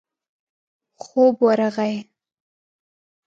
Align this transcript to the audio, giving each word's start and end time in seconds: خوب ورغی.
خوب 1.03 1.35
ورغی. 1.43 1.95